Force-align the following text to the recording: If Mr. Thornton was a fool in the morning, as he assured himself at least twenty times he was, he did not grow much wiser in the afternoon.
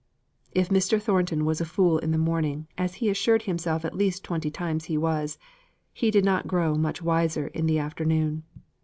If 0.51 0.69
Mr. 0.69 0.99
Thornton 0.99 1.45
was 1.45 1.61
a 1.61 1.65
fool 1.65 1.99
in 1.99 2.09
the 2.09 2.17
morning, 2.17 2.65
as 2.75 2.95
he 2.95 3.11
assured 3.11 3.43
himself 3.43 3.85
at 3.85 3.95
least 3.95 4.23
twenty 4.23 4.49
times 4.49 4.85
he 4.85 4.97
was, 4.97 5.37
he 5.93 6.09
did 6.09 6.25
not 6.25 6.47
grow 6.47 6.73
much 6.73 7.03
wiser 7.03 7.49
in 7.49 7.67
the 7.67 7.77
afternoon. 7.77 8.41